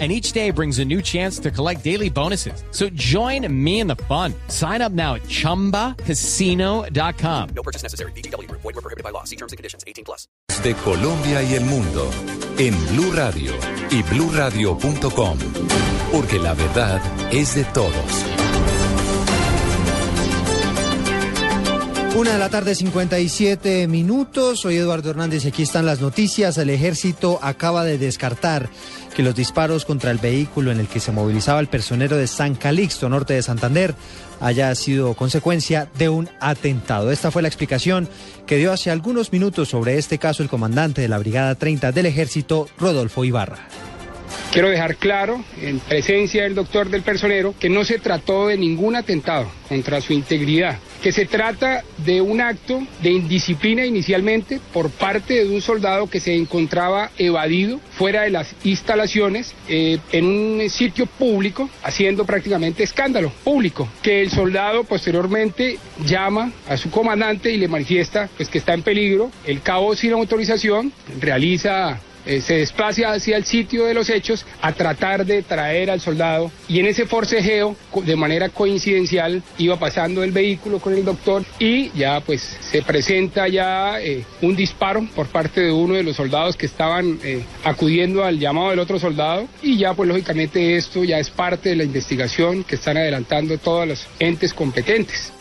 and 0.00 0.10
each 0.10 0.32
day 0.32 0.50
brings 0.50 0.80
a 0.80 0.84
new 0.84 1.00
chance 1.00 1.38
to 1.38 1.52
collect 1.52 1.84
daily 1.84 2.10
bonuses. 2.10 2.64
So 2.72 2.88
join 2.90 3.46
me 3.64 3.78
in 3.78 3.86
the 3.86 3.94
fun. 3.94 4.34
Sign 4.48 4.82
up 4.82 4.90
now 4.90 5.14
at 5.14 5.22
ChumbaCasino.com. 5.22 7.48
No 7.54 7.62
purchase 7.62 7.84
necessary. 7.84 8.10
BGW. 8.16 8.50
Void 8.50 8.64
were 8.64 8.72
prohibited 8.72 9.04
by 9.04 9.10
law. 9.10 9.22
See 9.22 9.36
terms 9.36 9.52
and 9.52 9.56
conditions. 9.56 9.84
18 9.86 10.04
plus. 10.04 10.26
De 10.62 10.74
Colombia 10.74 11.42
y 11.42 11.54
el 11.54 11.64
mundo 11.64 12.10
en 12.58 12.74
Blue 12.88 13.12
Radio 13.12 13.52
y 13.90 14.02
BlueRadio.com, 14.02 15.38
porque 16.12 16.38
la 16.38 16.52
verdad 16.54 17.00
es 17.32 17.54
de 17.54 17.64
todos. 17.64 18.43
Una 22.16 22.34
de 22.34 22.38
la 22.38 22.48
tarde, 22.48 22.76
57 22.76 23.88
minutos. 23.88 24.60
Soy 24.60 24.76
Eduardo 24.76 25.10
Hernández 25.10 25.46
aquí 25.46 25.64
están 25.64 25.84
las 25.84 26.00
noticias. 26.00 26.56
El 26.58 26.70
ejército 26.70 27.40
acaba 27.42 27.82
de 27.82 27.98
descartar 27.98 28.68
que 29.16 29.24
los 29.24 29.34
disparos 29.34 29.84
contra 29.84 30.12
el 30.12 30.18
vehículo 30.18 30.70
en 30.70 30.78
el 30.78 30.86
que 30.86 31.00
se 31.00 31.10
movilizaba 31.10 31.58
el 31.58 31.66
personero 31.66 32.16
de 32.16 32.28
San 32.28 32.54
Calixto, 32.54 33.08
norte 33.08 33.34
de 33.34 33.42
Santander, 33.42 33.96
haya 34.40 34.72
sido 34.76 35.14
consecuencia 35.14 35.90
de 35.98 36.08
un 36.08 36.28
atentado. 36.38 37.10
Esta 37.10 37.32
fue 37.32 37.42
la 37.42 37.48
explicación 37.48 38.08
que 38.46 38.58
dio 38.58 38.72
hace 38.72 38.92
algunos 38.92 39.32
minutos 39.32 39.70
sobre 39.70 39.98
este 39.98 40.18
caso 40.18 40.44
el 40.44 40.48
comandante 40.48 41.02
de 41.02 41.08
la 41.08 41.18
Brigada 41.18 41.56
30 41.56 41.90
del 41.90 42.06
Ejército, 42.06 42.68
Rodolfo 42.78 43.24
Ibarra. 43.24 43.66
Quiero 44.54 44.68
dejar 44.68 44.94
claro, 44.94 45.44
en 45.60 45.80
presencia 45.80 46.44
del 46.44 46.54
doctor 46.54 46.88
del 46.88 47.02
personero, 47.02 47.56
que 47.58 47.68
no 47.68 47.84
se 47.84 47.98
trató 47.98 48.46
de 48.46 48.56
ningún 48.56 48.94
atentado 48.94 49.50
contra 49.68 50.00
su 50.00 50.12
integridad, 50.12 50.78
que 51.02 51.10
se 51.10 51.26
trata 51.26 51.82
de 51.96 52.20
un 52.20 52.40
acto 52.40 52.80
de 53.02 53.10
indisciplina 53.10 53.84
inicialmente 53.84 54.60
por 54.72 54.90
parte 54.90 55.44
de 55.44 55.52
un 55.52 55.60
soldado 55.60 56.08
que 56.08 56.20
se 56.20 56.36
encontraba 56.36 57.10
evadido 57.18 57.80
fuera 57.98 58.22
de 58.22 58.30
las 58.30 58.54
instalaciones 58.62 59.56
eh, 59.68 59.98
en 60.12 60.24
un 60.24 60.70
sitio 60.70 61.06
público, 61.06 61.68
haciendo 61.82 62.24
prácticamente 62.24 62.84
escándalo 62.84 63.32
público, 63.42 63.88
que 64.04 64.22
el 64.22 64.30
soldado 64.30 64.84
posteriormente 64.84 65.80
llama 66.06 66.52
a 66.68 66.76
su 66.76 66.92
comandante 66.92 67.50
y 67.50 67.56
le 67.56 67.66
manifiesta 67.66 68.30
pues, 68.36 68.48
que 68.48 68.58
está 68.58 68.72
en 68.74 68.82
peligro, 68.82 69.32
el 69.48 69.62
cabo 69.62 69.96
sin 69.96 70.12
autorización 70.12 70.92
realiza 71.20 71.98
eh, 72.26 72.40
se 72.40 72.58
desplaza 72.58 73.12
hacia 73.12 73.36
el 73.36 73.44
sitio 73.44 73.84
de 73.84 73.94
los 73.94 74.08
hechos 74.08 74.46
a 74.60 74.72
tratar 74.72 75.26
de 75.26 75.42
traer 75.42 75.90
al 75.90 76.00
soldado 76.00 76.50
y 76.68 76.80
en 76.80 76.86
ese 76.86 77.06
forcejeo 77.06 77.76
de 78.04 78.16
manera 78.16 78.48
coincidencial 78.48 79.42
iba 79.58 79.78
pasando 79.78 80.22
el 80.22 80.32
vehículo 80.32 80.78
con 80.78 80.94
el 80.94 81.04
doctor 81.04 81.44
y 81.58 81.90
ya 81.90 82.20
pues 82.20 82.40
se 82.42 82.82
presenta 82.82 83.48
ya 83.48 84.00
eh, 84.00 84.24
un 84.42 84.56
disparo 84.56 85.06
por 85.14 85.26
parte 85.26 85.60
de 85.60 85.72
uno 85.72 85.94
de 85.94 86.02
los 86.02 86.16
soldados 86.16 86.56
que 86.56 86.66
estaban 86.66 87.18
eh, 87.22 87.44
acudiendo 87.64 88.24
al 88.24 88.38
llamado 88.38 88.70
del 88.70 88.78
otro 88.78 88.98
soldado 88.98 89.46
y 89.62 89.78
ya 89.78 89.94
pues 89.94 90.08
lógicamente 90.08 90.76
esto 90.76 91.04
ya 91.04 91.18
es 91.18 91.30
parte 91.30 91.70
de 91.70 91.76
la 91.76 91.84
investigación 91.84 92.64
que 92.64 92.76
están 92.76 92.96
adelantando 92.96 93.58
todos 93.58 93.86
los 93.88 94.06
entes 94.18 94.54
competentes. 94.54 95.32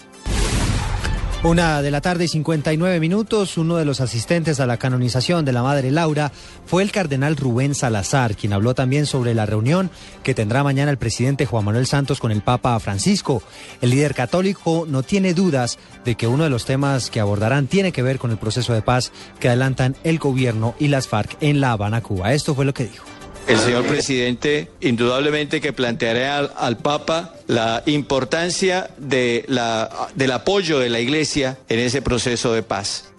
Una 1.43 1.81
de 1.81 1.91
la 1.91 1.99
tarde 1.99 2.23
y 2.23 2.27
59 2.29 3.01
minutos, 3.01 3.57
uno 3.57 3.75
de 3.75 3.83
los 3.83 3.99
asistentes 3.99 4.61
a 4.61 4.65
la 4.65 4.77
canonización 4.77 5.43
de 5.43 5.51
la 5.51 5.61
Madre 5.61 5.91
Laura 5.91 6.31
fue 6.65 6.83
el 6.83 6.91
cardenal 6.93 7.35
Rubén 7.35 7.75
Salazar, 7.75 8.37
quien 8.37 8.53
habló 8.53 8.73
también 8.73 9.05
sobre 9.05 9.33
la 9.33 9.45
reunión 9.45 9.91
que 10.23 10.33
tendrá 10.33 10.63
mañana 10.63 10.89
el 10.89 10.97
presidente 10.97 11.45
Juan 11.45 11.65
Manuel 11.65 11.85
Santos 11.85 12.21
con 12.21 12.31
el 12.31 12.43
Papa 12.43 12.79
Francisco. 12.79 13.43
El 13.81 13.89
líder 13.89 14.15
católico 14.15 14.85
no 14.87 15.03
tiene 15.03 15.33
dudas 15.33 15.79
de 16.05 16.15
que 16.15 16.27
uno 16.27 16.45
de 16.45 16.49
los 16.49 16.63
temas 16.63 17.09
que 17.09 17.19
abordarán 17.19 17.67
tiene 17.67 17.91
que 17.91 18.03
ver 18.03 18.19
con 18.19 18.31
el 18.31 18.37
proceso 18.37 18.71
de 18.71 18.81
paz 18.81 19.11
que 19.41 19.49
adelantan 19.49 19.97
el 20.05 20.19
gobierno 20.19 20.75
y 20.79 20.87
las 20.87 21.09
FARC 21.09 21.35
en 21.41 21.59
La 21.59 21.73
Habana, 21.73 21.99
Cuba. 21.99 22.31
Esto 22.31 22.55
fue 22.55 22.63
lo 22.63 22.73
que 22.73 22.85
dijo. 22.85 23.05
El 23.47 23.59
señor 23.59 23.85
presidente 23.85 24.69
indudablemente 24.79 25.59
que 25.59 25.73
planteará 25.73 26.37
al, 26.37 26.77
Papa 26.77 27.33
la 27.47 27.83
importancia 27.85 28.89
de 28.97 29.43
la, 29.47 30.09
del 30.15 30.31
apoyo 30.31 30.79
de 30.79 30.89
la 30.89 30.99
Iglesia 30.99 31.57
en 31.67 31.79
ese 31.79 32.01
proceso 32.01 32.53
de 32.53 32.63
paz. 32.63 33.13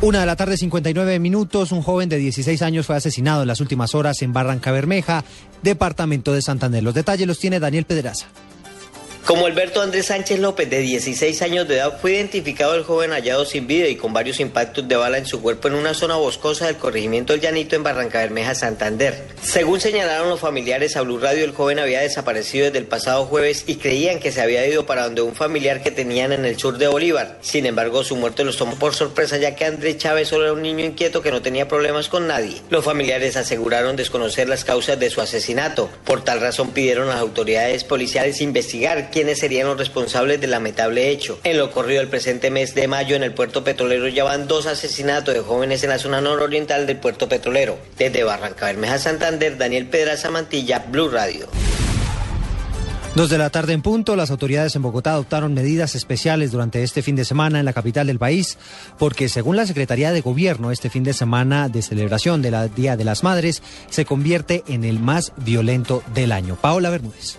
Una 0.00 0.20
de 0.20 0.26
la 0.26 0.36
tarde, 0.36 0.56
59 0.56 1.18
minutos. 1.18 1.72
Un 1.72 1.82
joven 1.82 2.08
de 2.08 2.18
16 2.18 2.62
años 2.62 2.86
fue 2.86 2.94
asesinado 2.94 3.42
en 3.42 3.48
las 3.48 3.60
últimas 3.60 3.96
horas 3.96 4.22
en 4.22 4.32
Barranca 4.32 4.70
Bermeja, 4.70 5.24
departamento 5.62 6.32
de 6.32 6.40
Santander. 6.40 6.84
Los 6.84 6.94
detalles 6.94 7.26
los 7.26 7.40
tiene 7.40 7.58
Daniel 7.58 7.84
Pedraza. 7.84 8.26
Como 9.28 9.44
Alberto 9.44 9.82
Andrés 9.82 10.06
Sánchez 10.06 10.38
López, 10.38 10.70
de 10.70 10.78
16 10.78 11.42
años 11.42 11.68
de 11.68 11.74
edad, 11.74 11.98
fue 12.00 12.12
identificado 12.12 12.74
el 12.74 12.82
joven 12.82 13.10
hallado 13.10 13.44
sin 13.44 13.66
vida 13.66 13.86
y 13.86 13.96
con 13.96 14.14
varios 14.14 14.40
impactos 14.40 14.88
de 14.88 14.96
bala 14.96 15.18
en 15.18 15.26
su 15.26 15.42
cuerpo 15.42 15.68
en 15.68 15.74
una 15.74 15.92
zona 15.92 16.16
boscosa 16.16 16.64
del 16.64 16.78
corregimiento 16.78 17.34
El 17.34 17.42
Llanito 17.42 17.76
en 17.76 17.82
Barranca 17.82 18.20
Bermeja, 18.20 18.54
Santander. 18.54 19.22
Según 19.42 19.82
señalaron 19.82 20.30
los 20.30 20.40
familiares 20.40 20.96
a 20.96 21.02
Blue 21.02 21.18
Radio, 21.18 21.44
el 21.44 21.52
joven 21.52 21.78
había 21.78 22.00
desaparecido 22.00 22.64
desde 22.64 22.78
el 22.78 22.86
pasado 22.86 23.26
jueves 23.26 23.64
y 23.66 23.76
creían 23.76 24.18
que 24.18 24.32
se 24.32 24.40
había 24.40 24.66
ido 24.66 24.86
para 24.86 25.04
donde 25.04 25.20
un 25.20 25.34
familiar 25.34 25.82
que 25.82 25.90
tenían 25.90 26.32
en 26.32 26.46
el 26.46 26.58
sur 26.58 26.78
de 26.78 26.88
Bolívar. 26.88 27.36
Sin 27.42 27.66
embargo, 27.66 28.04
su 28.04 28.16
muerte 28.16 28.44
los 28.44 28.56
tomó 28.56 28.76
por 28.76 28.94
sorpresa 28.94 29.36
ya 29.36 29.54
que 29.54 29.66
Andrés 29.66 29.98
Chávez 29.98 30.28
solo 30.28 30.44
era 30.44 30.54
un 30.54 30.62
niño 30.62 30.86
inquieto 30.86 31.20
que 31.20 31.32
no 31.32 31.42
tenía 31.42 31.68
problemas 31.68 32.08
con 32.08 32.26
nadie. 32.26 32.62
Los 32.70 32.82
familiares 32.82 33.36
aseguraron 33.36 33.94
desconocer 33.94 34.48
las 34.48 34.64
causas 34.64 34.98
de 34.98 35.10
su 35.10 35.20
asesinato. 35.20 35.90
Por 36.06 36.24
tal 36.24 36.40
razón 36.40 36.70
pidieron 36.70 37.10
a 37.10 37.12
las 37.12 37.20
autoridades 37.20 37.84
policiales 37.84 38.40
investigar 38.40 39.10
quiénes 39.18 39.40
serían 39.40 39.66
los 39.66 39.76
responsables 39.76 40.40
del 40.40 40.52
lamentable 40.52 41.10
hecho. 41.10 41.40
En 41.42 41.58
lo 41.58 41.64
ocurrido 41.64 42.00
el 42.00 42.06
presente 42.06 42.52
mes 42.52 42.76
de 42.76 42.86
mayo 42.86 43.16
en 43.16 43.24
el 43.24 43.34
puerto 43.34 43.64
petrolero 43.64 44.06
ya 44.06 44.22
van 44.22 44.46
dos 44.46 44.66
asesinatos 44.66 45.34
de 45.34 45.40
jóvenes 45.40 45.82
en 45.82 45.90
la 45.90 45.98
zona 45.98 46.20
nororiental 46.20 46.86
del 46.86 46.98
puerto 46.98 47.28
petrolero. 47.28 47.80
Desde 47.98 48.22
Barranca 48.22 48.66
Bermeja, 48.66 48.96
Santander, 48.96 49.58
Daniel 49.58 49.88
Pedraza 49.88 50.30
Mantilla, 50.30 50.84
Blue 50.88 51.08
Radio. 51.08 51.48
Dos 53.16 53.28
de 53.28 53.38
la 53.38 53.50
tarde 53.50 53.72
en 53.72 53.82
punto, 53.82 54.14
las 54.14 54.30
autoridades 54.30 54.76
en 54.76 54.82
Bogotá 54.82 55.14
adoptaron 55.14 55.52
medidas 55.52 55.96
especiales 55.96 56.52
durante 56.52 56.84
este 56.84 57.02
fin 57.02 57.16
de 57.16 57.24
semana 57.24 57.58
en 57.58 57.64
la 57.64 57.72
capital 57.72 58.06
del 58.06 58.20
país, 58.20 58.56
porque 59.00 59.28
según 59.28 59.56
la 59.56 59.66
Secretaría 59.66 60.12
de 60.12 60.20
Gobierno, 60.20 60.70
este 60.70 60.90
fin 60.90 61.02
de 61.02 61.12
semana 61.12 61.68
de 61.68 61.82
celebración 61.82 62.40
del 62.40 62.72
Día 62.72 62.96
de 62.96 63.04
las 63.04 63.24
Madres 63.24 63.64
se 63.90 64.04
convierte 64.04 64.62
en 64.68 64.84
el 64.84 65.00
más 65.00 65.32
violento 65.38 66.04
del 66.14 66.30
año. 66.30 66.54
Paola 66.54 66.90
Bermúdez. 66.90 67.38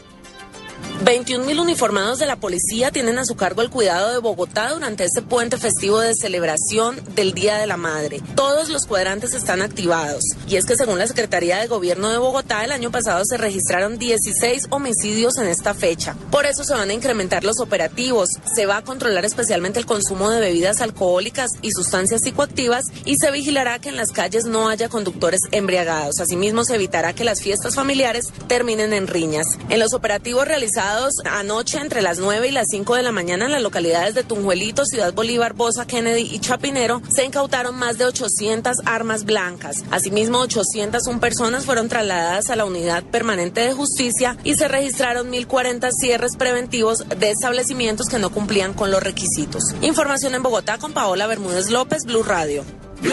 21.000 1.03 1.61
uniformados 1.61 2.19
de 2.19 2.25
la 2.25 2.35
policía 2.35 2.91
tienen 2.91 3.17
a 3.19 3.25
su 3.25 3.35
cargo 3.37 3.61
el 3.61 3.69
cuidado 3.69 4.11
de 4.11 4.17
Bogotá 4.17 4.73
durante 4.73 5.05
este 5.05 5.21
puente 5.21 5.57
festivo 5.57 6.01
de 6.01 6.13
celebración 6.13 6.99
del 7.15 7.33
Día 7.33 7.57
de 7.57 7.67
la 7.67 7.77
Madre. 7.77 8.21
Todos 8.35 8.67
los 8.67 8.85
cuadrantes 8.85 9.33
están 9.33 9.61
activados. 9.61 10.25
Y 10.49 10.57
es 10.57 10.65
que 10.65 10.75
según 10.75 10.99
la 10.99 11.07
Secretaría 11.07 11.57
de 11.59 11.67
Gobierno 11.67 12.09
de 12.09 12.17
Bogotá, 12.17 12.65
el 12.65 12.73
año 12.73 12.91
pasado 12.91 13.23
se 13.23 13.37
registraron 13.37 13.97
16 13.97 14.67
homicidios 14.71 15.37
en 15.37 15.47
esta 15.47 15.73
fecha. 15.73 16.17
Por 16.31 16.45
eso 16.45 16.65
se 16.65 16.73
van 16.73 16.89
a 16.89 16.93
incrementar 16.93 17.45
los 17.45 17.61
operativos. 17.61 18.31
Se 18.53 18.65
va 18.65 18.77
a 18.77 18.83
controlar 18.83 19.23
especialmente 19.23 19.79
el 19.79 19.85
consumo 19.85 20.29
de 20.29 20.41
bebidas 20.41 20.81
alcohólicas 20.81 21.51
y 21.61 21.71
sustancias 21.71 22.21
psicoactivas 22.23 22.83
y 23.05 23.15
se 23.15 23.31
vigilará 23.31 23.79
que 23.79 23.87
en 23.87 23.95
las 23.95 24.11
calles 24.11 24.43
no 24.45 24.67
haya 24.67 24.89
conductores 24.89 25.41
embriagados. 25.51 26.19
Asimismo, 26.19 26.65
se 26.65 26.75
evitará 26.75 27.13
que 27.13 27.23
las 27.23 27.41
fiestas 27.41 27.75
familiares 27.75 28.25
terminen 28.47 28.91
en 28.91 29.07
riñas. 29.07 29.47
En 29.69 29.79
los 29.79 29.93
operativos 29.93 30.45
realizados 30.45 30.88
anoche 31.25 31.79
entre 31.79 32.01
las 32.01 32.19
9 32.19 32.47
y 32.47 32.51
las 32.51 32.67
5 32.69 32.95
de 32.95 33.03
la 33.03 33.11
mañana 33.11 33.45
en 33.45 33.51
las 33.51 33.61
localidades 33.61 34.15
de 34.15 34.23
Tunjuelito, 34.23 34.85
Ciudad 34.85 35.13
Bolívar, 35.13 35.53
Bosa, 35.53 35.85
Kennedy 35.85 36.29
y 36.31 36.39
Chapinero 36.39 37.01
se 37.13 37.25
incautaron 37.25 37.75
más 37.75 37.97
de 37.97 38.05
800 38.05 38.77
armas 38.85 39.25
blancas. 39.25 39.83
Asimismo, 39.91 40.39
801 40.39 41.19
personas 41.19 41.65
fueron 41.65 41.89
trasladadas 41.89 42.49
a 42.49 42.55
la 42.55 42.65
unidad 42.65 43.03
permanente 43.03 43.61
de 43.61 43.73
justicia 43.73 44.37
y 44.43 44.55
se 44.55 44.67
registraron 44.67 45.31
1.040 45.31 45.89
cierres 45.91 46.35
preventivos 46.37 47.05
de 47.07 47.31
establecimientos 47.31 48.07
que 48.07 48.19
no 48.19 48.31
cumplían 48.31 48.73
con 48.73 48.91
los 48.91 49.03
requisitos. 49.03 49.63
Información 49.81 50.35
en 50.35 50.43
Bogotá 50.43 50.77
con 50.77 50.93
Paola 50.93 51.27
Bermúdez 51.27 51.69
López, 51.69 52.03
Blue 52.05 52.23
Radio. 52.23 52.63
Blue, 53.01 53.11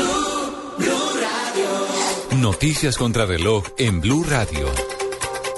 Radio. 0.79 2.41
Noticias 2.41 2.97
contra 2.97 3.27
reloj 3.27 3.65
en 3.79 4.01
Blue 4.01 4.25
Radio. 4.25 4.86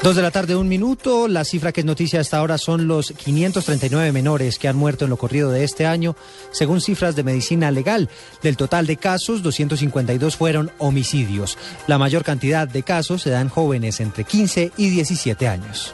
Dos 0.02 0.14
de 0.14 0.22
la 0.22 0.30
tarde, 0.30 0.54
un 0.54 0.68
minuto. 0.68 1.26
La 1.26 1.44
cifra 1.44 1.72
que 1.72 1.80
es 1.80 1.84
noticia 1.84 2.20
hasta 2.20 2.38
ahora 2.38 2.56
son 2.56 2.86
los 2.86 3.12
539 3.12 4.12
menores 4.12 4.58
que 4.58 4.68
han 4.68 4.76
muerto 4.76 5.04
en 5.04 5.10
lo 5.10 5.16
corrido 5.16 5.50
de 5.50 5.64
este 5.64 5.86
año, 5.86 6.14
según 6.52 6.80
cifras 6.80 7.16
de 7.16 7.24
medicina 7.24 7.72
legal. 7.72 8.08
Del 8.40 8.56
total 8.56 8.86
de 8.86 8.96
casos, 8.96 9.42
252 9.42 10.36
fueron 10.36 10.70
homicidios. 10.78 11.58
La 11.88 11.98
mayor 11.98 12.22
cantidad 12.22 12.68
de 12.68 12.84
casos 12.84 13.22
se 13.22 13.30
dan 13.30 13.48
jóvenes 13.48 13.98
entre 13.98 14.22
15 14.22 14.70
y 14.76 14.88
17 14.88 15.48
años. 15.48 15.92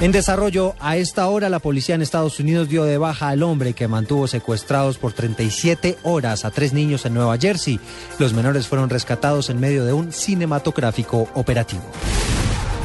En 0.00 0.12
desarrollo, 0.12 0.74
a 0.80 0.96
esta 0.96 1.26
hora 1.28 1.48
la 1.48 1.58
policía 1.58 1.96
en 1.96 2.02
Estados 2.02 2.38
Unidos 2.38 2.68
dio 2.68 2.84
de 2.84 2.98
baja 2.98 3.28
al 3.28 3.42
hombre 3.42 3.72
que 3.72 3.88
mantuvo 3.88 4.26
secuestrados 4.28 4.98
por 4.98 5.12
37 5.12 5.98
horas 6.04 6.44
a 6.44 6.50
tres 6.52 6.72
niños 6.72 7.04
en 7.04 7.14
Nueva 7.14 7.36
Jersey. 7.36 7.78
Los 8.18 8.32
menores 8.32 8.68
fueron 8.68 8.90
rescatados 8.90 9.50
en 9.50 9.60
medio 9.60 9.84
de 9.84 9.92
un 9.92 10.12
cinematográfico 10.12 11.28
operativo. 11.34 11.82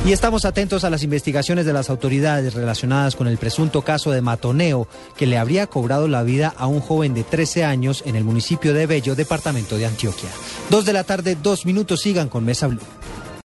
Y 0.05 0.13
estamos 0.13 0.45
atentos 0.45 0.85
a 0.85 0.89
las 0.89 1.03
investigaciones 1.03 1.65
de 1.65 1.73
las 1.73 1.89
autoridades 1.89 2.53
relacionadas 2.53 3.15
con 3.15 3.27
el 3.27 3.37
presunto 3.37 3.81
caso 3.81 4.11
de 4.11 4.21
matoneo 4.21 4.87
que 5.17 5.27
le 5.27 5.37
habría 5.37 5.67
cobrado 5.67 6.07
la 6.07 6.23
vida 6.23 6.53
a 6.57 6.67
un 6.67 6.79
joven 6.79 7.13
de 7.13 7.23
13 7.23 7.65
años 7.65 8.03
en 8.05 8.15
el 8.15 8.23
municipio 8.23 8.73
de 8.73 8.85
Bello, 8.85 9.15
departamento 9.15 9.77
de 9.77 9.85
Antioquia. 9.85 10.29
Dos 10.69 10.85
de 10.85 10.93
la 10.93 11.03
tarde, 11.03 11.35
dos 11.41 11.65
minutos, 11.65 12.01
sigan 12.01 12.29
con 12.29 12.45
Mesa 12.45 12.67
Blue. 12.67 12.96